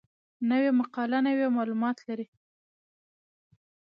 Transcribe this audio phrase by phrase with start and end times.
[0.49, 2.27] نوې مقاله نوي معلومات لري